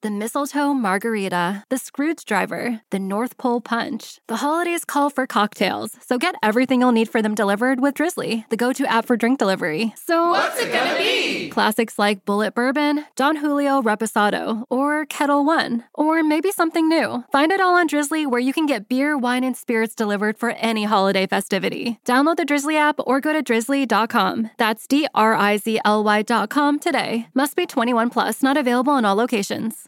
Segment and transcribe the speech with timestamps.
[0.00, 4.20] The mistletoe margarita, the Scrooge driver, the North Pole punch.
[4.28, 8.48] The holidays call for cocktails, so get everything you'll need for them delivered with Drizly,
[8.48, 9.92] the go to app for drink delivery.
[9.96, 11.48] So, What's it gonna be?
[11.50, 17.24] Classics like Bulleit Bourbon, Don Julio Reposado, or Ketel One, or maybe something new.
[17.32, 20.50] Find it all on Drizly where you can get beer, wine, and spirits delivered for
[20.50, 21.98] any holiday festivity.
[22.04, 24.50] Download the Drizly app or go to drizly.com.
[24.58, 27.26] That's D R I Z L Y.com today.
[27.34, 29.87] Must be 21 plus, not available in all locations.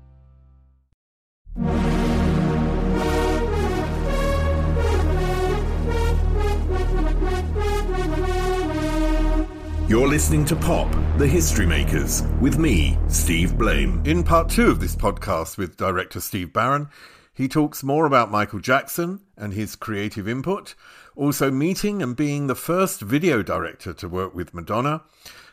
[9.91, 14.01] You're listening to Pop, the History Makers, with me, Steve Blame.
[14.05, 16.87] In part two of this podcast with director Steve Barron,
[17.33, 20.75] he talks more about Michael Jackson and his creative input,
[21.17, 25.01] also meeting and being the first video director to work with Madonna,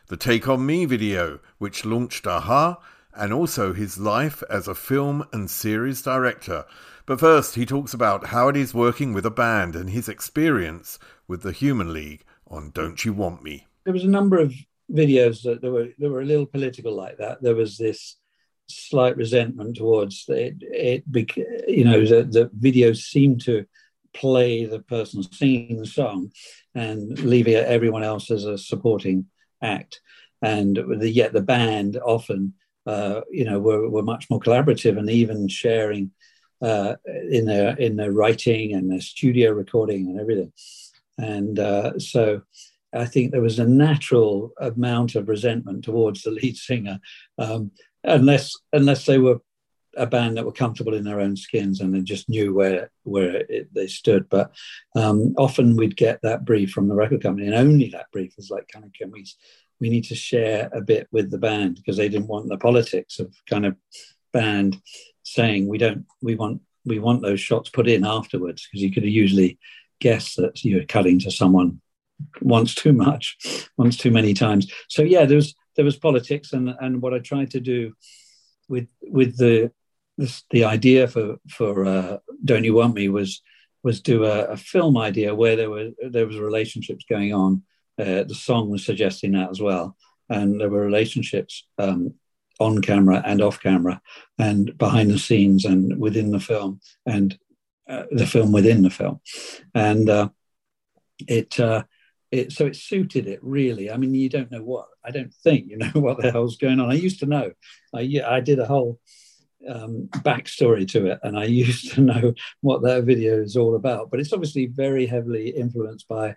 [0.06, 2.78] the Take On Me video, which launched A-ha,
[3.12, 6.64] and also his life as a film and series director.
[7.06, 11.00] But first, he talks about how it is working with a band and his experience
[11.26, 13.66] with the Human League on Don't You Want Me.
[13.88, 14.52] There was a number of
[14.92, 17.40] videos that were that were a little political like that.
[17.40, 18.16] There was this
[18.68, 20.56] slight resentment towards it.
[20.60, 21.04] It
[21.66, 23.64] you know the, the videos seemed to
[24.12, 26.32] play the person singing the song
[26.74, 29.24] and leaving everyone else as a supporting
[29.62, 30.02] act.
[30.42, 32.52] And the, yet the band often
[32.84, 36.10] uh, you know were, were much more collaborative and even sharing
[36.60, 36.96] uh,
[37.30, 40.52] in their in their writing and their studio recording and everything.
[41.16, 42.42] And uh, so
[42.92, 47.00] I think there was a natural amount of resentment towards the lead singer,
[47.38, 47.70] um,
[48.04, 49.40] unless unless they were
[49.96, 53.44] a band that were comfortable in their own skins and they just knew where where
[53.48, 54.28] it, they stood.
[54.28, 54.52] But
[54.94, 58.50] um, often we'd get that brief from the record company, and only that brief was
[58.50, 59.26] like, kind of, can we
[59.80, 63.18] we need to share a bit with the band because they didn't want the politics
[63.18, 63.76] of kind of
[64.32, 64.80] band
[65.22, 69.04] saying we don't we want we want those shots put in afterwards because you could
[69.04, 69.58] usually
[70.00, 71.80] guess that you're cutting to someone
[72.40, 73.36] once too much,
[73.76, 74.70] once too many times.
[74.88, 77.94] So yeah, there was there was politics, and and what I tried to do
[78.68, 79.72] with with the
[80.16, 83.42] this, the idea for for uh, Don't You Want Me was
[83.82, 87.62] was do a, a, film idea where there were there was relationships going on.
[87.98, 89.96] Uh, the song was suggesting that as well,
[90.28, 92.14] and there were relationships um,
[92.58, 94.00] on camera and off camera,
[94.38, 97.38] and behind the scenes and within the film, and
[97.88, 99.20] uh, the film within the film,
[99.74, 100.28] and uh,
[101.26, 101.84] it uh,
[102.30, 103.90] it, so it suited it really.
[103.90, 106.80] I mean, you don't know what I don't think you know what the hell's going
[106.80, 106.90] on.
[106.90, 107.52] I used to know.
[107.94, 109.00] I yeah, I did a whole
[109.68, 114.10] um, backstory to it, and I used to know what that video is all about.
[114.10, 116.36] But it's obviously very heavily influenced by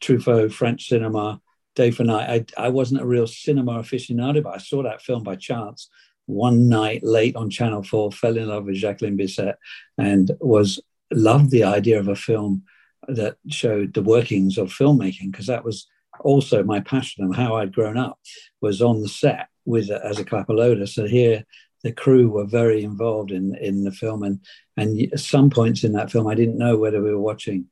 [0.00, 1.40] Truffaut, French cinema,
[1.74, 2.52] day for night.
[2.58, 5.88] I, I wasn't a real cinema aficionado, but I saw that film by chance
[6.26, 9.54] one night late on Channel 4, fell in love with Jacqueline Bisset
[9.96, 10.78] and was
[11.10, 12.64] loved the idea of a film
[13.06, 15.86] that showed the workings of filmmaking because that was
[16.20, 18.18] also my passion and how I'd grown up
[18.60, 21.44] was on the set with as a clapper So here
[21.84, 24.40] the crew were very involved in in the film and
[24.76, 27.68] and some points in that film I didn't know whether we were watching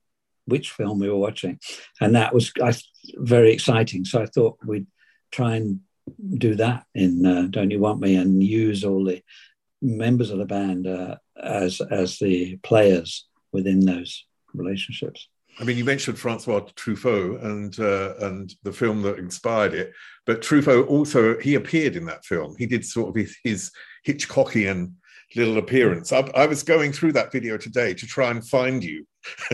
[0.46, 1.58] which film we were watching.
[2.00, 2.72] And that was I,
[3.16, 4.04] very exciting.
[4.04, 4.86] So I thought we'd
[5.30, 5.80] try and
[6.38, 9.22] do that in uh, Don't You Want Me and use all the
[9.82, 14.24] members of the band uh, as as the players within those
[14.56, 15.28] relationships.
[15.58, 19.92] I mean, you mentioned Francois Truffaut and uh, and the film that inspired it,
[20.26, 22.54] but Truffaut also he appeared in that film.
[22.58, 23.72] He did sort of his, his
[24.06, 24.92] Hitchcockian
[25.34, 26.12] little appearance.
[26.12, 29.06] I, I, was going through that video today to try and find you,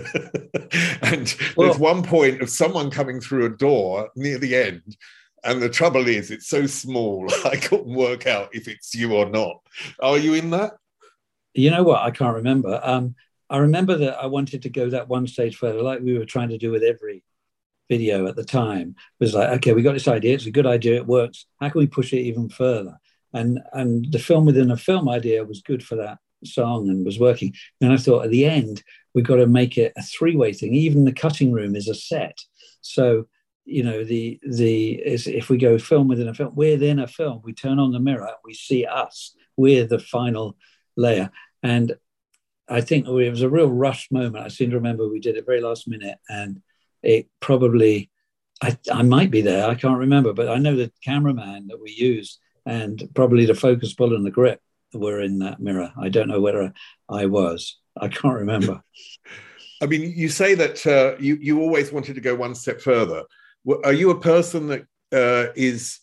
[1.03, 4.97] and well, there's one point of someone coming through a door near the end.
[5.45, 9.29] And the trouble is, it's so small, I couldn't work out if it's you or
[9.29, 9.57] not.
[10.01, 10.75] Are you in that?
[11.55, 12.01] You know what?
[12.01, 12.81] I can't remember.
[12.83, 13.15] Um,
[13.53, 16.49] I remember that I wanted to go that one stage further, like we were trying
[16.49, 17.23] to do with every
[17.91, 18.97] video at the time.
[19.21, 20.35] It was like, okay, we got this idea.
[20.35, 20.97] It's a good idea.
[20.97, 21.45] It works.
[21.61, 22.97] How can we push it even further?
[23.35, 27.21] And and the film within a film idea was good for that song and was
[27.21, 27.55] working.
[27.83, 28.83] And I thought at the end
[29.15, 30.75] we've got to make it a three way thing.
[30.75, 32.39] Even the cutting room is a set.
[32.81, 33.27] So
[33.67, 37.43] you know the the is if we go film within a film, within a film,
[37.45, 39.37] we turn on the mirror, we see us.
[39.59, 40.57] We're the final
[40.97, 41.31] layer.
[41.63, 41.95] And
[42.73, 44.45] I think it was a real rush moment.
[44.45, 46.63] I seem to remember we did it very last minute, and
[47.03, 48.11] it probably
[48.63, 49.69] I, I might be there.
[49.69, 53.93] I can't remember, but I know the cameraman that we used and probably the focus
[53.93, 54.61] pull and the grip
[54.95, 55.93] were in that mirror.
[56.01, 56.73] I don't know whether
[57.09, 57.79] I was.
[58.01, 58.83] I can't remember.
[59.83, 63.25] I mean, you say that uh, you you always wanted to go one step further.
[63.85, 64.83] Are you a person that
[65.13, 65.99] uh, is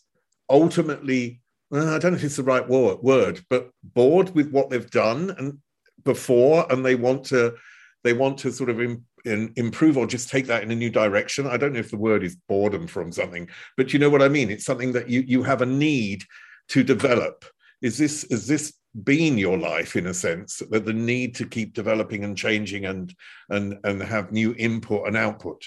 [0.48, 1.40] ultimately
[1.70, 5.34] well, I don't know if it's the right word, but bored with what they've done
[5.38, 5.58] and
[6.04, 7.54] before and they want to
[8.02, 10.88] they want to sort of in, in, improve or just take that in a new
[10.88, 11.46] direction.
[11.46, 14.28] I don't know if the word is boredom from something but you know what i
[14.28, 14.50] mean?
[14.50, 16.24] It's something that you you have a need
[16.68, 17.44] to develop.
[17.82, 18.74] Is this is this
[19.04, 23.14] been your life in a sense that the need to keep developing and changing and
[23.48, 25.66] and and have new input and output?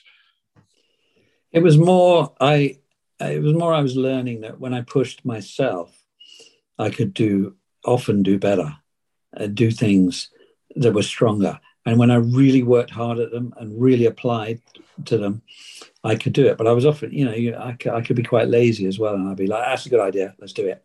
[1.52, 2.78] It was more i
[3.20, 5.96] it was more i was learning that when i pushed myself
[6.80, 8.76] i could do often do better
[9.38, 10.30] uh, do things
[10.76, 11.60] that were stronger.
[11.86, 14.62] And when I really worked hard at them and really applied
[15.06, 15.42] to them,
[16.04, 16.58] I could do it.
[16.58, 19.28] But I was often, you know, I, I could be quite lazy as well, and
[19.28, 20.34] I'd be like, "That's a good idea.
[20.40, 20.84] Let's do it."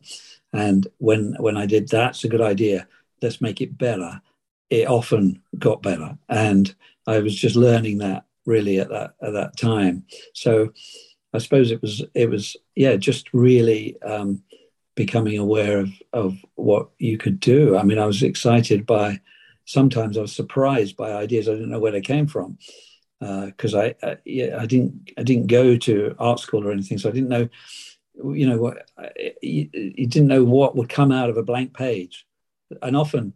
[0.53, 2.89] And when when I did, that's a good idea.
[3.23, 4.21] Let's make it better.
[4.71, 6.75] It often got better, and
[7.07, 10.05] I was just learning that really at that at that time.
[10.35, 10.73] So
[11.33, 14.43] I suppose it was it was yeah, just really um,
[14.99, 17.79] becoming aware of, of what you could do.
[17.79, 19.21] I mean, I was excited by,
[19.65, 22.59] sometimes I was surprised by ideas I didn't know where they came from.
[23.21, 26.99] Because uh, I, I, yeah, I didn't, I didn't go to art school or anything,
[26.99, 27.49] so I didn't know,
[28.35, 28.91] you know, what
[29.41, 32.27] you, you didn't know what would come out of a blank page,
[32.83, 33.35] and often,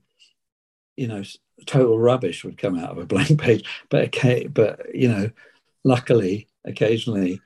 [0.96, 1.22] you know,
[1.66, 3.64] total rubbish would come out of a blank page.
[3.88, 5.30] But okay, but you know,
[5.84, 7.40] luckily, occasionally,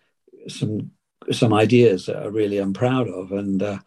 [0.49, 0.91] some
[1.33, 3.79] some ideas that I really am proud of, and uh,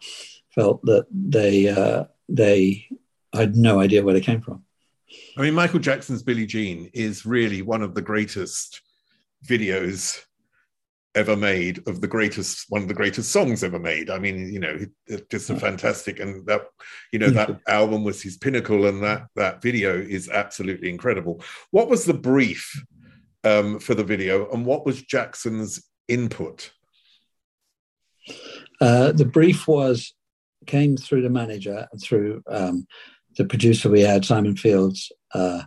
[0.54, 2.86] felt that they uh, they
[3.32, 4.64] I had no idea where they came from.
[5.36, 8.82] I mean, Michael Jackson's Billie Jean is really one of the greatest
[9.46, 10.20] videos
[11.16, 14.10] ever made of the greatest one of the greatest songs ever made.
[14.10, 14.78] I mean you know
[15.28, 16.62] just a fantastic and that
[17.12, 21.42] you know that album was his pinnacle and that that video is absolutely incredible.
[21.72, 22.84] What was the brief
[23.42, 26.72] um, for the video and what was jackson's input
[28.80, 30.14] uh, the brief was
[30.66, 32.86] came through the manager and through um,
[33.36, 35.62] the producer we had, Simon Fields, uh,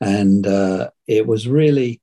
[0.00, 2.00] and uh, it was really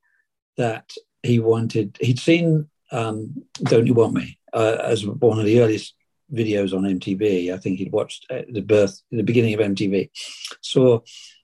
[0.57, 0.91] that
[1.23, 1.97] he wanted.
[2.01, 5.93] He'd seen um, "Don't You Want Me" uh, as one of the earliest
[6.33, 7.53] videos on MTV.
[7.53, 10.09] I think he'd watched the birth, the beginning of MTV.
[10.61, 10.99] Saw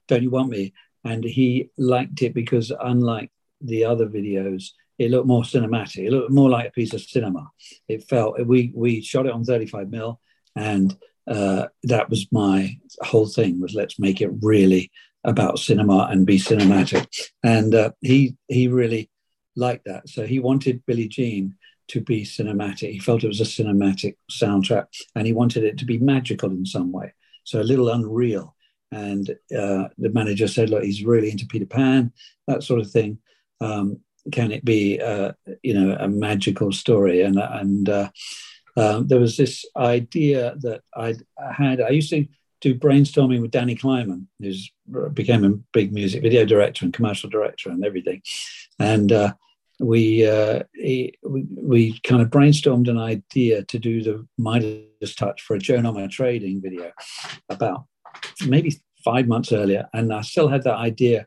[0.08, 0.72] "Don't You Want Me,"
[1.04, 6.06] and he liked it because, unlike the other videos, it looked more cinematic.
[6.06, 7.50] It looked more like a piece of cinema.
[7.88, 10.20] It felt we we shot it on 35 mil,
[10.56, 14.90] and uh, that was my whole thing was let's make it really
[15.24, 17.06] about cinema and be cinematic.
[17.44, 19.10] And uh, he he really
[19.56, 20.08] liked that.
[20.08, 21.54] So he wanted Billie Jean
[21.88, 22.92] to be cinematic.
[22.92, 26.66] He felt it was a cinematic soundtrack, and he wanted it to be magical in
[26.66, 27.14] some way.
[27.44, 28.54] So a little unreal.
[28.90, 32.12] And uh, the manager said, "Look, he's really into Peter Pan,
[32.46, 33.18] that sort of thing."
[33.60, 34.00] Um,
[34.32, 35.32] can it be uh,
[35.62, 37.22] you know a magical story?
[37.22, 38.10] And and uh,
[38.76, 41.16] um, there was this idea that I
[41.52, 42.26] had I used to
[42.60, 44.72] do brainstorming with Danny Kleinman, who's
[45.12, 48.22] became a big music video director and commercial director and everything,
[48.78, 49.32] and uh,
[49.80, 55.42] we, uh, he, we we kind of brainstormed an idea to do the Midas touch
[55.42, 56.90] for a Joan Armatrading video
[57.48, 57.84] about
[58.46, 61.26] maybe five months earlier, and I still had that idea,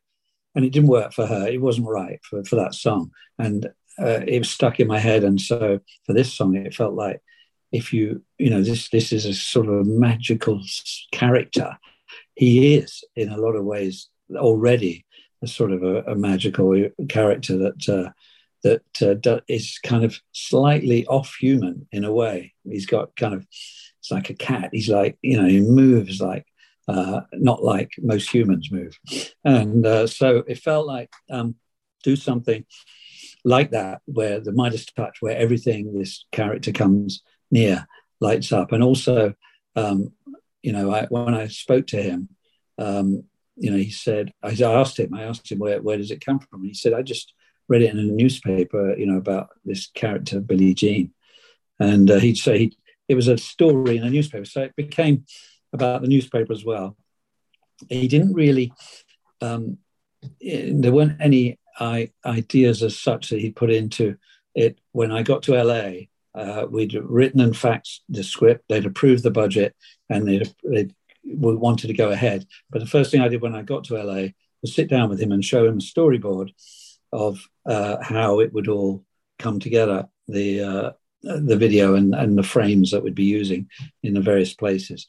[0.55, 1.48] and it didn't work for her.
[1.48, 3.65] It wasn't right for for that song, and
[4.00, 5.24] uh, it was stuck in my head.
[5.24, 7.22] And so for this song, it felt like
[7.72, 10.62] if you you know this this is a sort of magical
[11.12, 11.77] character.
[12.36, 15.05] He is in a lot of ways already
[15.43, 17.89] a sort of a, a magical character that.
[17.89, 18.12] Uh,
[18.63, 22.53] that uh, is kind of slightly off human in a way.
[22.63, 23.48] He's got kind of,
[24.00, 24.70] it's like a cat.
[24.72, 26.46] He's like, you know, he moves like
[26.88, 28.97] uh, not like most humans move.
[29.43, 31.55] And uh, so it felt like um,
[32.03, 32.65] do something
[33.43, 37.88] like that, where the Midas touch, where everything this character comes near
[38.19, 38.71] lights up.
[38.71, 39.33] And also,
[39.75, 40.11] um,
[40.61, 42.29] you know, I, when I spoke to him,
[42.77, 43.23] um,
[43.55, 46.39] you know, he said, I asked him, I asked him, where, where does it come
[46.39, 46.61] from?
[46.61, 47.33] And he said, I just
[47.67, 51.13] read it in a newspaper, you know, about this character, Billie Jean.
[51.79, 52.75] And uh, he'd say he'd,
[53.07, 54.45] it was a story in a newspaper.
[54.45, 55.25] So it became
[55.74, 56.98] about the newspaper as well.
[57.90, 58.74] He didn't really,
[59.42, 59.78] um,
[60.42, 61.58] there weren't any
[62.25, 64.18] ideas as such that he put into
[64.54, 64.80] it.
[64.92, 69.32] When I got to LA, uh, we'd written and faxed the script, they'd approved the
[69.32, 69.75] budget,
[70.10, 72.46] and they'd, they'd wanted to go ahead.
[72.70, 74.30] But the first thing I did when I got to LA
[74.62, 76.51] was sit down with him and show him a storyboard
[77.12, 79.04] of uh, how it would all
[79.40, 80.08] come together.
[80.28, 80.92] The uh,
[81.24, 83.70] the video and, and the frames that we'd be using
[84.01, 85.08] in the various places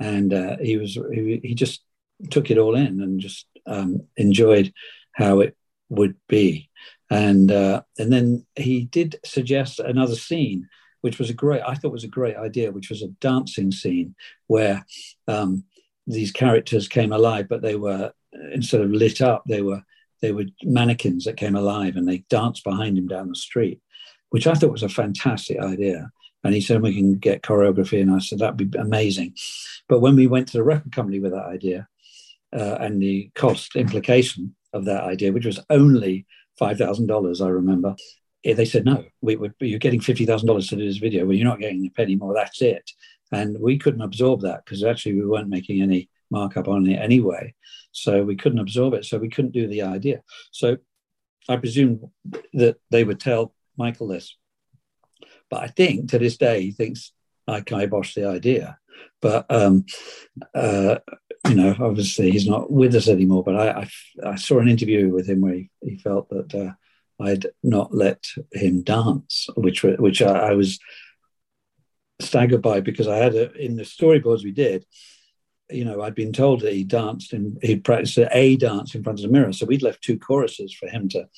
[0.00, 1.82] and uh, he was he, he, just
[2.30, 4.72] took it all in and just um, enjoyed
[5.12, 5.56] how it
[5.88, 6.70] would be.
[7.10, 10.68] And uh, and then he did suggest another scene
[11.00, 14.14] which was a great i thought was a great idea which was a dancing scene
[14.46, 14.84] where
[15.26, 15.64] um,
[16.06, 18.12] these characters came alive but they were
[18.52, 19.82] instead of lit up they were
[20.20, 23.80] they were mannequins that came alive and they danced behind him down the street
[24.30, 26.10] which i thought was a fantastic idea
[26.48, 28.00] and he said, we can get choreography.
[28.00, 29.34] And I said, that'd be amazing.
[29.86, 31.86] But when we went to the record company with that idea
[32.56, 36.24] uh, and the cost implication of that idea, which was only
[36.58, 37.96] $5,000, I remember,
[38.46, 41.26] eh, they said, no, we would, you're getting $50,000 to do this video.
[41.26, 42.32] Well, you're not getting a penny more.
[42.32, 42.90] That's it.
[43.30, 47.54] And we couldn't absorb that because actually we weren't making any markup on it anyway.
[47.92, 49.04] So we couldn't absorb it.
[49.04, 50.22] So we couldn't do the idea.
[50.50, 50.78] So
[51.46, 52.10] I presume
[52.54, 54.34] that they would tell Michael this
[55.50, 57.12] but I think to this day he thinks
[57.46, 58.78] I kiboshed the idea.
[59.20, 59.86] But um,
[60.54, 60.98] uh,
[61.46, 63.42] you know, obviously he's not with us anymore.
[63.42, 63.90] But I, I,
[64.30, 68.24] I saw an interview with him where he, he felt that uh, I'd not let
[68.52, 70.78] him dance, which which I, I was
[72.20, 74.84] staggered by because I had a, in the storyboards we did.
[75.70, 79.18] You know, I'd been told that he danced and he practiced a dance in front
[79.18, 79.52] of the mirror.
[79.52, 81.28] So we'd left two choruses for him to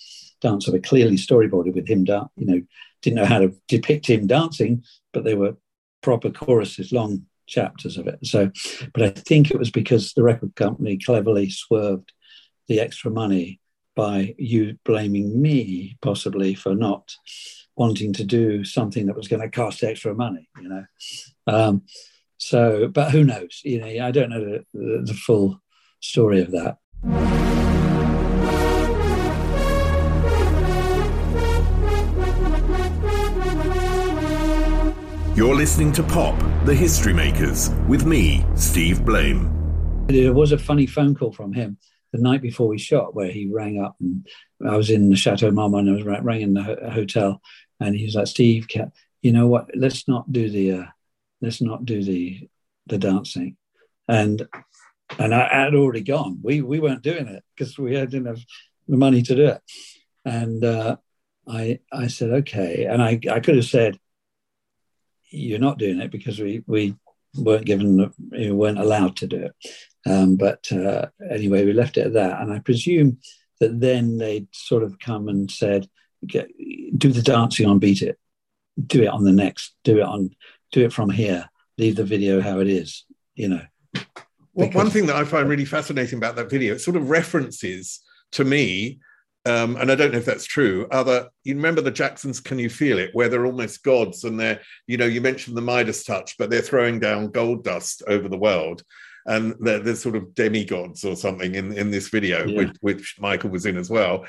[0.41, 0.67] dance.
[0.67, 2.63] So we clearly storyboarded with him, you know,
[3.03, 5.57] didn't know how to depict him dancing, but they were
[6.03, 8.19] proper choruses, long chapters of it.
[8.23, 8.51] So,
[8.95, 12.13] but I think it was because the record company cleverly swerved
[12.69, 13.61] the extra money
[13.97, 17.11] by you blaming me possibly for not
[17.77, 20.85] wanting to do something that was going to cost extra money, you know.
[21.47, 21.83] Um,
[22.37, 23.61] so, but who knows?
[23.65, 25.61] You know, I don't know the, the, the full
[26.01, 27.70] story of that.
[35.41, 39.51] You're listening to Pop, the History Makers, with me, Steve Blame.
[40.07, 41.79] There was a funny phone call from him
[42.13, 44.29] the night before we shot where he rang up and
[44.63, 47.41] I was in the Chateau Marmont and I was rang in the hotel
[47.81, 48.67] and he was like, Steve,
[49.23, 49.71] you know what?
[49.75, 50.85] Let's not do the, uh,
[51.41, 52.47] let's not do the,
[52.89, 53.57] the dancing.
[54.09, 54.47] And,
[55.19, 56.41] and I had already gone.
[56.43, 58.45] We, we weren't doing it because we didn't have
[58.89, 59.63] the money to do it.
[60.23, 60.97] And uh,
[61.49, 62.85] I, I said, okay.
[62.85, 63.99] And I, I could have said,
[65.31, 66.95] you're not doing it because we we
[67.37, 69.55] weren't given we weren't allowed to do it.
[70.07, 73.19] Um, but uh, anyway, we left it at that, and I presume
[73.61, 75.89] that then they'd sort of come and said,
[76.27, 78.19] "Do the dancing on Beat It,
[78.87, 80.31] do it on the next, do it on,
[80.73, 83.63] do it from here, leave the video how it is." You know.
[84.53, 88.01] Well, one thing that I find really fascinating about that video, it sort of references
[88.33, 88.99] to me
[89.47, 90.87] um, and I don't know if that's true.
[90.91, 92.41] Other, you remember the Jacksons?
[92.41, 93.11] Can you feel it?
[93.15, 96.61] Where they're almost gods, and they're, you know, you mentioned the Midas touch, but they're
[96.61, 98.83] throwing down gold dust over the world,
[99.27, 102.57] and they're, they're sort of demigods or something in in this video, yeah.
[102.57, 104.27] which, which Michael was in as well.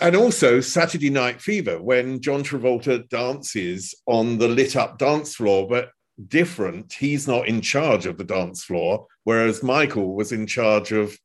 [0.00, 5.68] and also Saturday Night Fever, when John Travolta dances on the lit up dance floor,
[5.68, 5.90] but
[6.28, 6.92] different.
[6.92, 11.16] He's not in charge of the dance floor, whereas Michael was in charge of,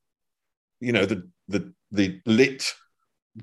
[0.80, 2.72] you know, the the the lit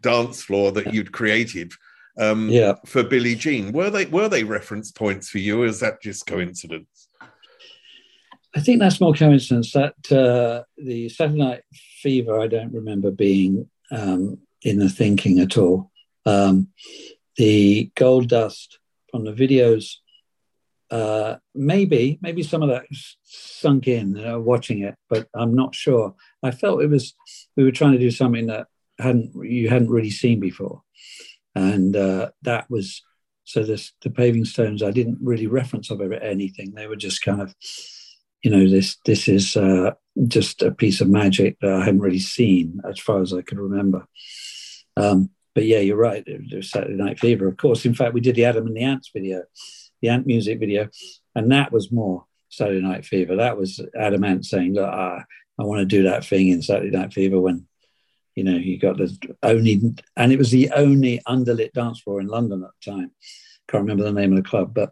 [0.01, 1.71] dance floor that you'd created
[2.17, 2.73] um, yeah.
[2.85, 3.71] for Billie Jean.
[3.71, 7.09] Were they were they reference points for you, or is that just coincidence?
[8.55, 9.71] I think that's more coincidence.
[9.73, 11.61] That uh, the Saturday Night
[12.01, 15.91] Fever, I don't remember being um, in the thinking at all.
[16.25, 16.67] Um,
[17.35, 19.95] the Gold Dust from the videos,
[20.93, 22.85] uh, maybe maybe some of that
[23.23, 26.13] sunk in watching it, but I'm not sure.
[26.43, 27.15] I felt it was
[27.57, 28.67] we were trying to do something that
[28.99, 30.83] hadn't you hadn't really seen before,
[31.55, 33.01] and uh, that was
[33.43, 33.63] so.
[33.63, 34.83] This the paving stones.
[34.83, 36.73] I didn't really reference of anything.
[36.75, 37.55] They were just kind of
[38.43, 39.93] you know this this is uh,
[40.27, 43.57] just a piece of magic that I hadn't really seen as far as I could
[43.57, 44.05] remember.
[44.95, 46.23] Um, but yeah, you're right.
[46.27, 47.83] It was Saturday Night Fever, of course.
[47.83, 49.41] In fact, we did the Adam and the Ants video,
[50.03, 50.89] the Ant music video,
[51.33, 53.37] and that was more Saturday Night Fever.
[53.37, 55.23] That was Adam Ant saying, "Look, I,
[55.57, 57.65] I want to do that thing in Saturday Night Fever when."
[58.35, 59.79] You know, you got the only,
[60.17, 63.11] and it was the only underlit dance floor in London at the time.
[63.69, 64.91] Can't remember the name of the club, but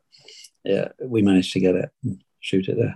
[0.64, 2.96] yeah, we managed to get it and shoot it there.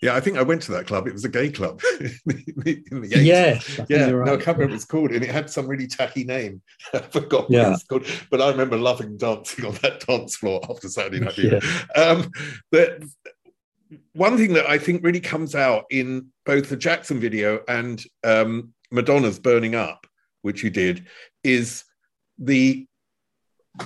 [0.00, 1.06] Yeah, I think I went to that club.
[1.06, 4.10] It was a gay club in the, in the Yes, yeah.
[4.10, 4.26] Right.
[4.26, 6.62] No, I can't remember what it's called, and it had some really tacky name.
[6.94, 7.64] I forgot yeah.
[7.64, 11.36] what it's called, but I remember loving dancing on that dance floor after Saturday Night.
[11.36, 11.60] Yeah.
[11.94, 12.30] Um,
[12.70, 13.02] but
[14.12, 18.72] one thing that I think really comes out in both the Jackson video and um,
[18.90, 20.06] Madonna's "Burning Up,"
[20.40, 21.06] which you did,
[21.44, 21.84] is
[22.38, 22.86] the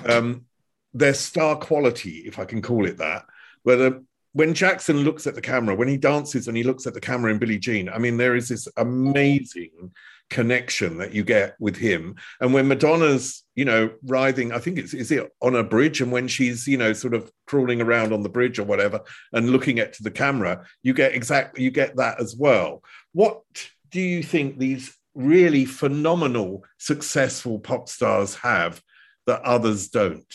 [0.07, 0.47] um,
[0.93, 3.27] their star quality, if I can call it that.
[3.65, 4.03] Whether
[4.35, 7.31] when Jackson looks at the camera, when he dances and he looks at the camera
[7.31, 9.93] in Billie Jean, I mean, there is this amazing
[10.29, 12.17] connection that you get with him.
[12.41, 16.11] And when Madonna's, you know, writhing, I think it's is it on a bridge, and
[16.11, 19.01] when she's, you know, sort of crawling around on the bridge or whatever,
[19.33, 22.83] and looking at to the camera, you get exactly you get that as well.
[23.13, 23.43] What
[23.91, 28.83] do you think these really phenomenal, successful pop stars have
[29.27, 30.35] that others don't?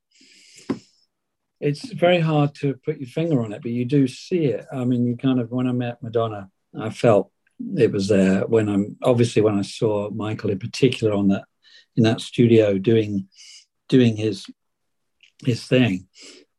[1.61, 4.65] it's very hard to put your finger on it, but you do see it.
[4.73, 7.31] I mean, you kind of when I met Madonna, I felt
[7.77, 8.41] it was there.
[8.47, 11.45] When I'm obviously when I saw Michael in particular on that
[11.95, 13.27] in that studio doing
[13.87, 14.47] doing his
[15.45, 16.07] his thing,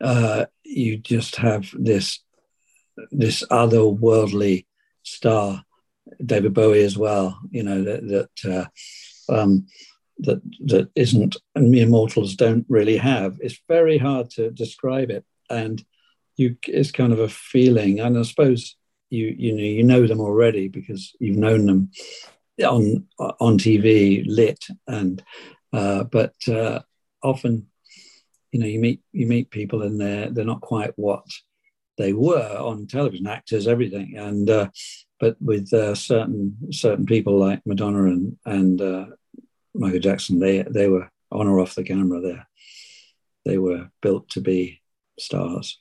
[0.00, 2.20] uh, you just have this
[3.10, 4.66] this otherworldly
[5.02, 5.64] star,
[6.24, 7.40] David Bowie as well.
[7.50, 8.50] You know that that.
[8.50, 8.66] Uh,
[9.28, 9.66] um,
[10.22, 13.38] that that isn't and mere mortals don't really have.
[13.40, 15.84] It's very hard to describe it, and
[16.36, 18.00] you it's kind of a feeling.
[18.00, 18.76] And I suppose
[19.10, 21.90] you you know you know them already because you've known them
[22.64, 25.22] on on TV lit, and
[25.72, 26.80] uh, but uh,
[27.22, 27.66] often
[28.52, 31.24] you know you meet you meet people and they're they're not quite what
[31.98, 34.68] they were on television actors everything and uh,
[35.20, 39.06] but with uh, certain certain people like Madonna and and uh,
[39.74, 42.20] Michael Jackson, they they were on or off the camera.
[42.20, 42.46] There,
[43.44, 44.80] they were built to be
[45.18, 45.78] stars.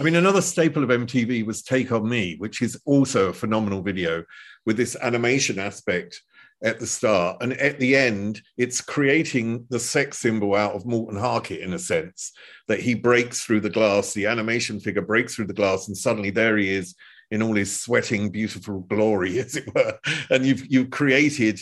[0.00, 3.82] I mean, another staple of MTV was Take on Me, which is also a phenomenal
[3.82, 4.24] video
[4.64, 6.22] with this animation aspect
[6.64, 7.42] at the start.
[7.42, 11.78] And at the end, it's creating the sex symbol out of Morten Harket in a
[11.78, 12.32] sense
[12.68, 16.30] that he breaks through the glass, the animation figure breaks through the glass, and suddenly
[16.30, 16.94] there he is
[17.30, 19.98] in all his sweating, beautiful glory, as it were.
[20.30, 21.60] And you've you've created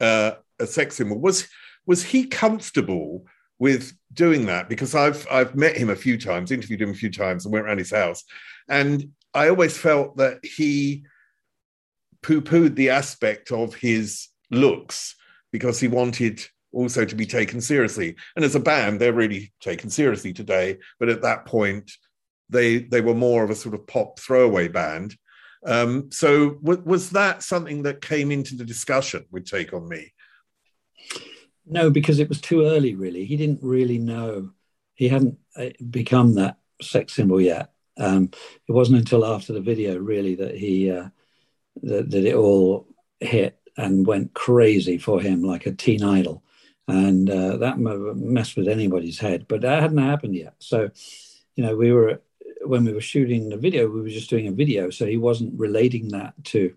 [0.00, 1.18] uh, a sex symbol.
[1.18, 1.48] Was
[1.86, 3.24] was he comfortable
[3.58, 7.10] with doing that because I've I've met him a few times, interviewed him a few
[7.10, 8.24] times, and went around his house,
[8.68, 11.04] and I always felt that he
[12.22, 15.14] poo-pooed the aspect of his looks
[15.52, 18.16] because he wanted also to be taken seriously.
[18.34, 21.92] And as a band, they're really taken seriously today, but at that point,
[22.48, 25.16] they they were more of a sort of pop throwaway band.
[25.64, 30.12] Um, so w- was that something that came into the discussion with Take on Me?
[31.66, 32.94] No, because it was too early.
[32.94, 34.50] Really, he didn't really know.
[34.94, 37.72] He hadn't uh, become that sex symbol yet.
[37.98, 38.30] Um,
[38.68, 41.08] it wasn't until after the video, really, that he uh,
[41.82, 42.86] that, that it all
[43.20, 46.42] hit and went crazy for him, like a teen idol,
[46.88, 49.46] and uh, that messed with anybody's head.
[49.48, 50.54] But that hadn't happened yet.
[50.58, 50.90] So,
[51.56, 52.20] you know, we were
[52.64, 55.58] when we were shooting the video, we were just doing a video, so he wasn't
[55.58, 56.74] relating that to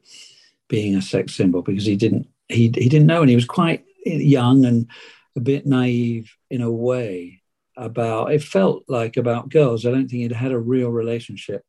[0.67, 3.85] being a sex symbol because he didn't he he didn't know, and he was quite
[4.17, 4.89] young and
[5.35, 7.41] a bit naive in a way
[7.77, 9.85] about it felt like about girls.
[9.85, 11.63] I don't think he'd had a real relationship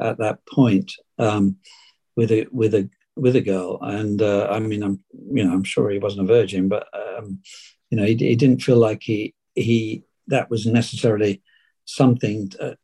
[0.00, 1.56] at that point um,
[2.16, 5.64] with a with a with a girl, and uh, I mean, I'm you know I'm
[5.64, 7.40] sure he wasn't a virgin, but um,
[7.90, 11.42] you know he, he didn't feel like he he that was necessarily
[11.84, 12.74] something uh,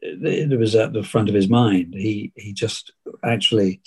[0.00, 1.94] that was at the front of his mind.
[1.94, 2.92] He he just
[3.24, 3.82] actually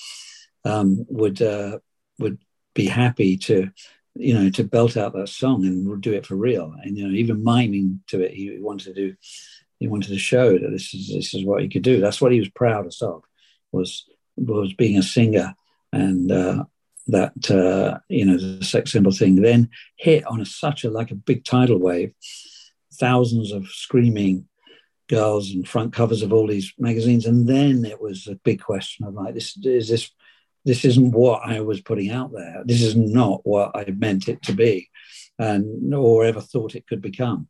[0.66, 1.80] um, would uh,
[2.20, 2.40] would
[2.74, 3.72] be happy to
[4.16, 7.14] you know to belt out that song and do it for real, and you know
[7.14, 8.32] even miming to it.
[8.32, 9.16] He wanted to do
[9.80, 12.00] he wanted to show that this is this is what he could do.
[12.00, 13.24] That's what he was proudest of
[13.72, 14.06] was
[14.38, 15.54] was being a singer
[15.92, 16.64] and uh,
[17.08, 21.12] that uh, you know the sex symbol thing then hit on a, such a like
[21.12, 22.14] a big tidal wave
[22.94, 24.48] thousands of screaming
[25.08, 27.26] girls and front covers of all these magazines.
[27.26, 30.12] And then it was a big question of like, this is this
[30.66, 32.64] this isn't what I was putting out there.
[32.66, 34.90] This is not what I meant it to be,
[35.38, 37.48] and or ever thought it could become.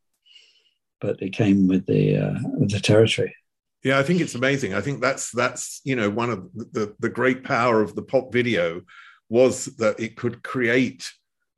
[1.00, 3.36] But it came with the uh, with the territory.
[3.84, 4.74] Yeah, I think it's amazing.
[4.74, 8.34] I think that's that's you know one of the the great power of the pop
[8.34, 8.82] video
[9.30, 11.10] was that it could create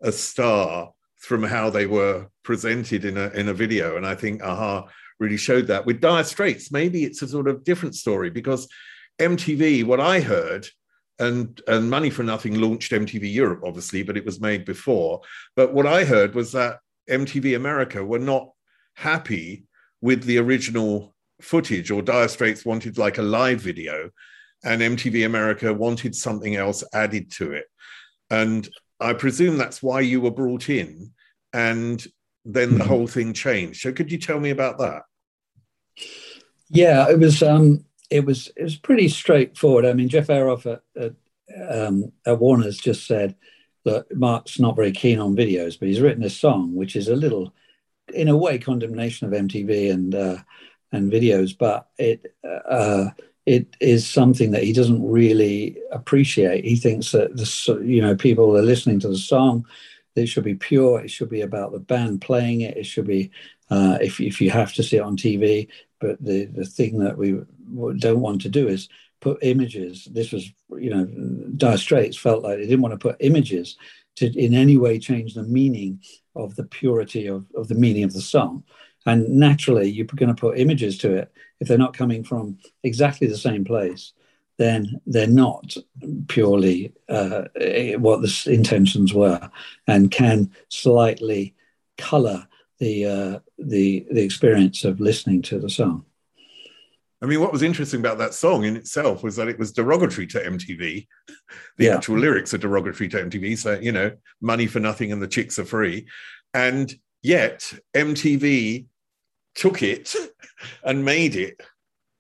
[0.02, 4.42] a star from how they were presented in a in a video, and I think
[4.44, 4.88] a-ha
[5.20, 5.86] really showed that.
[5.86, 8.68] With Dire Straits, maybe it's a sort of different story because
[9.20, 10.68] MTV, what I heard,
[11.20, 15.22] and and Money for Nothing launched MTV Europe, obviously, but it was made before.
[15.56, 18.50] But what I heard was that MTV America were not
[18.96, 19.66] happy
[20.02, 24.12] with the original footage, or Dire Straits wanted like a live video,
[24.64, 27.66] and MTV America wanted something else added to it.
[28.30, 28.68] And
[29.00, 31.14] I presume that's why you were brought in.
[31.54, 32.06] And
[32.46, 32.88] then the mm-hmm.
[32.88, 33.82] whole thing changed.
[33.82, 35.04] So could you tell me about that?
[36.70, 39.86] Yeah, it was um, it was it was pretty straightforward.
[39.86, 41.14] I mean, Jeff Ayeroff at, at,
[41.70, 43.36] um, at Warner's just said
[43.86, 47.16] that Mark's not very keen on videos, but he's written a song which is a
[47.16, 47.54] little,
[48.14, 50.38] in a way, condemnation of MTV and uh,
[50.92, 53.10] and videos, but it uh,
[53.46, 56.66] it is something that he doesn't really appreciate.
[56.66, 59.66] He thinks that the you know people are listening to the song
[60.18, 61.00] it should be pure.
[61.00, 62.78] It should be about the band playing it.
[62.78, 63.32] It should be
[63.70, 65.68] uh, if if you have to see it on TV.
[66.00, 67.40] But the the thing that we
[67.98, 70.06] don't want to do is put images.
[70.12, 71.06] This was you know
[71.58, 73.78] Dire Straits felt like they didn't want to put images
[74.18, 76.02] to in any way change the meaning
[76.36, 78.64] of the purity of, of the meaning of the song.
[79.06, 83.28] And naturally, you're going to put images to it if they're not coming from exactly
[83.28, 84.14] the same place
[84.58, 85.78] then they're not
[86.28, 87.44] purely uh,
[87.98, 89.50] what the intentions were,
[89.88, 91.56] and can slightly
[91.98, 92.48] colour
[92.80, 96.06] the uh, the the experience of listening to the song.
[97.22, 100.28] I mean, what was interesting about that song in itself was that it was derogatory
[100.28, 101.08] to MTV.
[101.78, 101.96] The yeah.
[101.96, 104.12] actual lyrics are derogatory to MTV, so you know,
[104.42, 106.08] money for nothing and the chicks are free,
[106.54, 108.86] and yet MTV
[109.56, 110.14] took it
[110.84, 111.60] and made it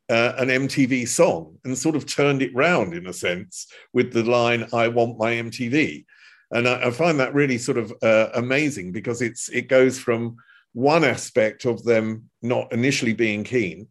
[0.10, 4.24] uh, an MTV song and sort of turned it round in a sense with the
[4.24, 6.06] line "I want my MTV,"
[6.52, 10.38] and I, I find that really sort of uh, amazing because it's it goes from
[10.74, 13.88] one aspect of them not initially being keen,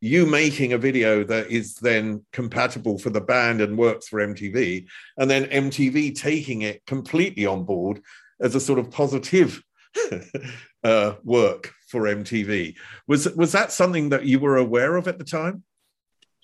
[0.00, 4.86] you making a video that is then compatible for the band and works for MTV,
[5.16, 8.00] and then MTV taking it completely on board
[8.40, 9.62] as a sort of positive
[10.84, 12.74] uh, work for MTV.
[13.06, 15.62] Was was that something that you were aware of at the time?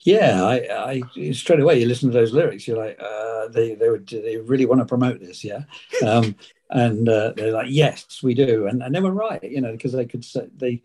[0.04, 3.90] Yeah, I, I straight away you listen to those lyrics, you're like, uh, they they
[3.90, 5.62] would they really want to promote this, yeah,
[6.06, 6.36] um,
[6.70, 9.92] and uh, they're like, yes, we do, and, and they were right, you know, because
[9.92, 10.82] they could say they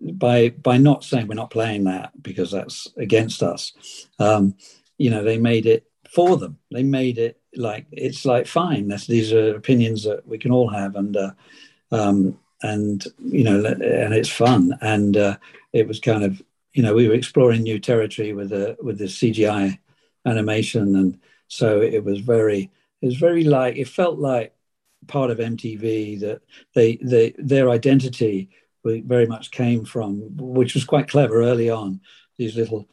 [0.00, 3.74] by by not saying we're not playing that because that's against us,
[4.18, 4.54] um,
[4.96, 6.58] you know, they made it for them.
[6.70, 8.88] They made it like it's like fine.
[8.88, 11.30] That's these are opinions that we can all have, and uh,
[11.92, 14.78] um, and you know, and it's fun.
[14.80, 15.36] And uh,
[15.74, 16.42] it was kind of,
[16.74, 19.78] you know, we were exploring new territory with the with the CGI
[20.26, 24.54] animation, and so it was very, it was very like it felt like
[25.06, 26.42] part of MTV that
[26.74, 28.50] they they their identity
[28.84, 32.00] very much came from, which was quite clever early on.
[32.36, 32.88] These little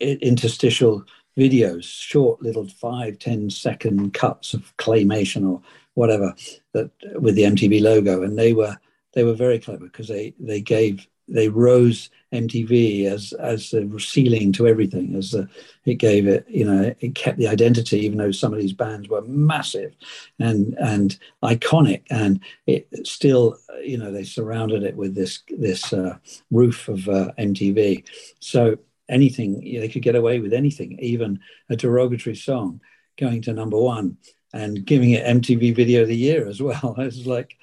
[0.00, 1.04] interstitial
[1.36, 5.60] videos, short little five ten second cuts of claymation or
[5.94, 6.32] whatever
[6.72, 8.76] that with the MTV logo, and they were
[9.14, 14.52] they were very clever because they they gave they rose MTV as as the ceiling
[14.52, 15.14] to everything.
[15.14, 15.48] As the,
[15.84, 19.08] it gave it, you know, it kept the identity, even though some of these bands
[19.08, 19.94] were massive
[20.38, 26.16] and and iconic, and it still, you know, they surrounded it with this this uh,
[26.50, 28.04] roof of uh, MTV.
[28.40, 28.76] So
[29.08, 32.80] anything they could get away with anything, even a derogatory song
[33.16, 34.16] going to number one
[34.52, 36.94] and giving it MTV Video of the Year as well.
[36.98, 37.56] It was like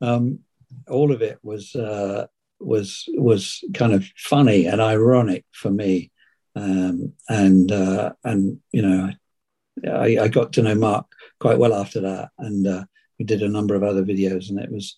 [0.00, 0.40] um,
[0.88, 2.26] all of it was uh,
[2.60, 6.10] was was kind of funny and ironic for me,
[6.54, 9.10] um, and uh, and you know,
[9.90, 11.06] I, I, got to know Mark
[11.40, 12.84] quite well after that, and uh,
[13.18, 14.96] we did a number of other videos, and it was,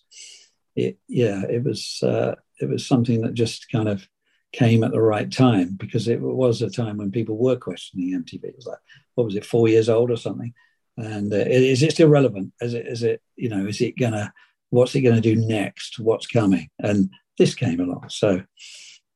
[0.75, 4.07] it yeah, it was uh, it was something that just kind of
[4.51, 8.43] came at the right time because it was a time when people were questioning MTV.
[8.43, 8.79] It was like,
[9.15, 10.53] what was it, four years old or something?
[10.97, 12.53] And uh, is it still relevant?
[12.59, 14.33] Is it, is it, you know, is it gonna,
[14.69, 15.99] what's it gonna do next?
[15.99, 16.69] What's coming?
[16.79, 18.05] And this came along.
[18.09, 18.43] So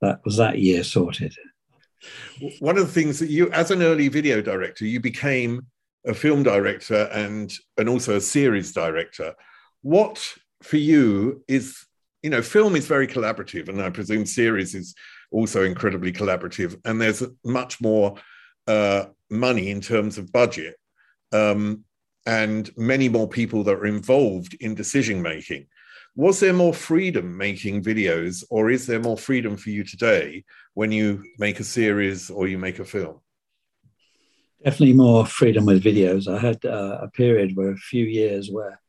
[0.01, 1.35] that was that year sorted.
[2.59, 5.67] One of the things that you, as an early video director, you became
[6.05, 9.35] a film director and and also a series director.
[9.83, 10.33] What
[10.63, 11.85] for you is,
[12.23, 14.95] you know, film is very collaborative, and I presume series is
[15.31, 16.79] also incredibly collaborative.
[16.85, 18.15] And there's much more
[18.67, 20.75] uh, money in terms of budget,
[21.31, 21.85] um,
[22.25, 25.67] and many more people that are involved in decision making
[26.15, 30.43] was there more freedom making videos or is there more freedom for you today
[30.75, 33.19] when you make a series or you make a film?
[34.63, 36.27] Definitely more freedom with videos.
[36.27, 38.79] I had uh, a period where a few years where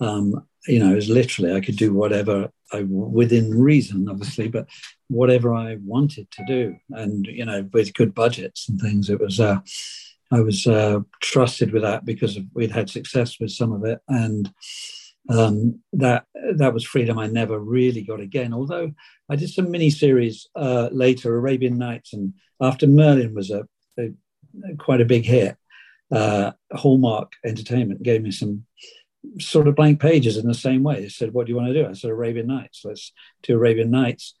[0.00, 4.68] um, you know it was literally i could do whatever I, within reason obviously but
[5.08, 6.76] whatever i wanted to do.
[6.90, 9.58] And you know with good budgets and things it was uh,
[10.30, 14.00] i was uh, trusted with that because we'd had success with some of it.
[14.08, 14.52] And
[15.28, 18.54] um, that that was freedom I never really got again.
[18.54, 18.92] Although
[19.28, 23.66] I did some mini series uh, later, Arabian Nights, and after Merlin was a,
[23.98, 24.10] a
[24.78, 25.56] quite a big hit,
[26.10, 28.64] uh, Hallmark Entertainment gave me some
[29.40, 31.00] sort of blank pages in the same way.
[31.00, 32.82] They said, "What do you want to do?" I said, "Arabian Nights.
[32.84, 33.12] Let's
[33.42, 34.34] do Arabian Nights."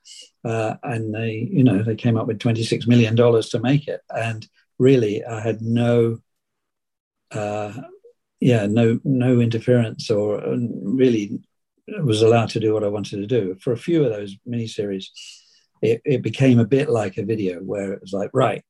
[0.44, 3.88] Uh, and they, you know, they came up with twenty six million dollars to make
[3.88, 4.46] it, and
[4.78, 6.18] really, I had no
[7.30, 7.72] uh,
[8.40, 11.40] yeah, no no interference or um, really
[12.02, 13.56] was allowed to do what I wanted to do.
[13.60, 15.06] For a few of those miniseries,
[15.82, 18.62] it, it became a bit like a video where it was like, right,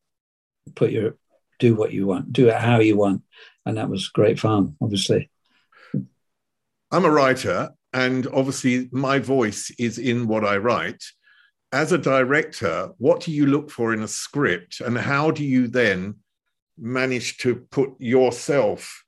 [0.75, 1.17] put your
[1.59, 3.23] do what you want, do it how you want.
[3.67, 5.29] And that was great fun, obviously.
[6.91, 11.03] I'm a writer, and obviously my voice is in what I write.
[11.73, 15.69] As a director, what do you look for in a script, and how do you
[15.69, 16.15] then
[16.79, 19.05] manage to put yourself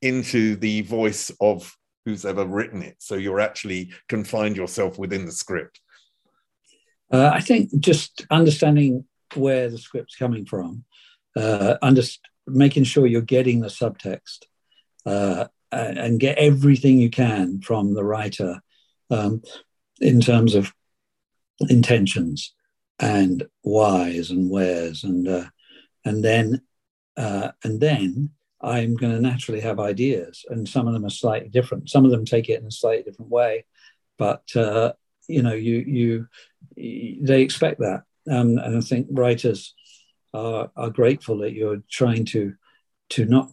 [0.00, 2.96] into the voice of who's ever written it.
[2.98, 5.80] So you're actually confined yourself within the script.
[7.12, 10.84] Uh, I think just understanding where the script's coming from,
[11.36, 12.02] uh, under,
[12.46, 14.44] making sure you're getting the subtext,
[15.06, 18.60] uh, and get everything you can from the writer
[19.10, 19.42] um,
[20.00, 20.72] in terms of
[21.68, 22.54] intentions
[22.98, 25.46] and whys and wheres, and uh,
[26.04, 26.60] and then
[27.16, 28.30] uh, and then
[28.62, 31.90] I'm going to naturally have ideas, and some of them are slightly different.
[31.90, 33.64] Some of them take it in a slightly different way,
[34.18, 34.92] but uh,
[35.28, 36.28] you know, you
[36.76, 39.74] you they expect that, um, and I think writers
[40.32, 42.54] are are grateful that you're trying to
[43.10, 43.50] to not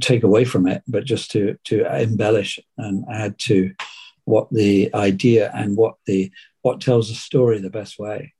[0.00, 3.72] take away from it, but just to to embellish and add to
[4.24, 6.30] what the idea and what the
[6.62, 8.32] what tells the story the best way.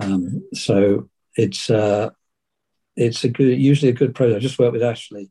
[0.00, 2.10] Um, so it's uh,
[2.96, 4.36] it's a good, usually a good project.
[4.36, 5.30] I just worked with Ashley,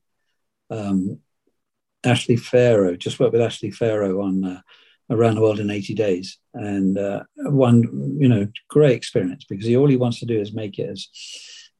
[0.70, 1.20] um,
[2.04, 2.98] Ashley Pharoah.
[2.98, 4.62] Just worked with Ashley Pharoah on uh,
[5.10, 9.78] Around the World in 80 Days, and uh, one, you know, great experience because he
[9.78, 11.08] all he wants to do is make it as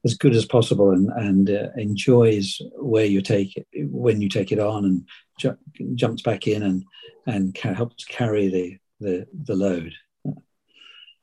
[0.04, 4.52] as good as possible and and uh, enjoys where you take it when you take
[4.52, 5.58] it on and ju-
[5.94, 6.84] jumps back in and
[7.26, 9.94] and ca- helps carry the the the load.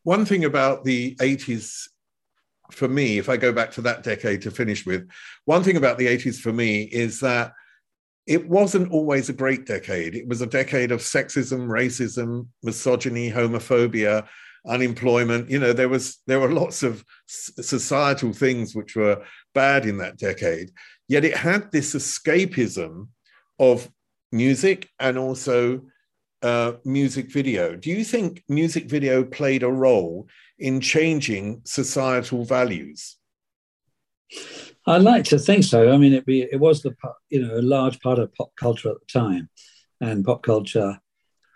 [0.04, 1.88] One thing about the 80s
[2.74, 5.10] for me, if I go back to that decade to finish with,
[5.46, 7.54] one thing about the 80s for me is that
[8.28, 10.16] it wasn't always a great decade.
[10.16, 14.28] It was a decade of sexism, racism, misogyny, homophobia,
[14.68, 15.50] unemployment.
[15.50, 20.18] You know, there was there were lots of societal things which were bad in that
[20.18, 20.72] decade.
[21.08, 23.08] Yet it had this escapism
[23.60, 23.90] of
[24.32, 25.82] music and also
[26.42, 27.76] uh, music video.
[27.76, 30.28] Do you think music video played a role
[30.60, 33.18] in changing societal values?
[34.88, 35.92] I like to think so.
[35.92, 36.96] I mean, it be it was the
[37.30, 39.50] you know a large part of pop culture at the time,
[40.00, 41.00] and pop culture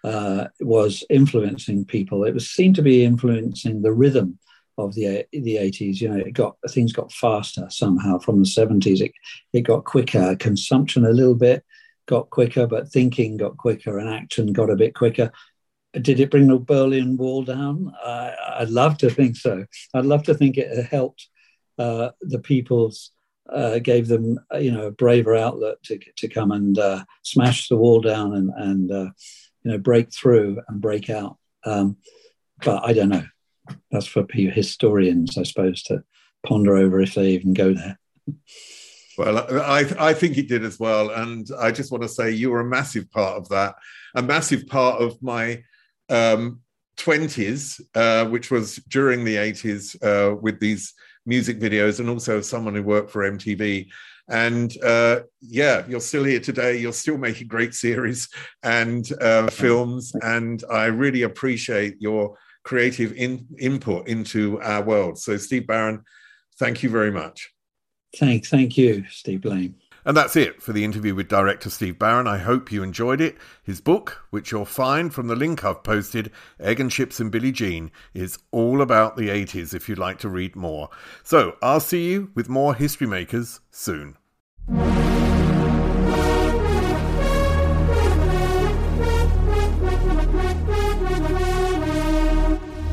[0.03, 2.25] uh, was influencing people.
[2.25, 4.37] It was seemed to be influencing the rhythm
[4.77, 6.01] of the the eighties.
[6.01, 9.01] You know, it got things got faster somehow from the seventies.
[9.01, 9.13] It
[9.53, 10.35] it got quicker.
[10.35, 11.63] Consumption a little bit
[12.07, 15.31] got quicker, but thinking got quicker, and action got a bit quicker.
[15.93, 17.93] Did it bring the Berlin Wall down?
[18.03, 19.65] Uh, I'd love to think so.
[19.93, 21.27] I'd love to think it helped
[21.77, 23.11] uh, the people's
[23.51, 27.67] uh, gave them, uh, you know, a braver outlet to, to come and uh, smash
[27.67, 29.09] the wall down and, and uh,
[29.63, 31.37] you know, break through and break out.
[31.63, 31.97] Um,
[32.63, 33.23] but I don't know.
[33.91, 36.03] That's for historians, I suppose, to
[36.45, 37.99] ponder over if they even go there.
[39.17, 41.09] Well, I, I think it did as well.
[41.09, 43.75] And I just want to say you were a massive part of that,
[44.15, 45.63] a massive part of my
[46.09, 46.61] um,
[46.97, 50.93] 20s, uh, which was during the 80s uh, with these
[51.25, 53.87] music videos and also someone who worked for MTV.
[54.27, 56.77] And uh, yeah, you're still here today.
[56.77, 58.27] You're still making great series
[58.63, 60.13] and uh, films.
[60.21, 65.19] And I really appreciate your creative in- input into our world.
[65.19, 66.03] So, Steve Barron,
[66.57, 67.54] thank you very much.
[68.17, 69.75] Thank, thank you, Steve Blame.
[70.07, 72.27] And that's it for the interview with director Steve Barron.
[72.27, 73.37] I hope you enjoyed it.
[73.63, 77.51] His book, which you'll find from the link I've posted, Egg and Chips and Billie
[77.51, 80.89] Jean, is all about the 80s if you'd like to read more.
[81.23, 84.17] So I'll see you with more History Makers soon.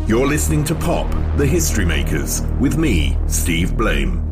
[0.08, 4.31] You're listening to Pop, the History Makers, with me, Steve Blame.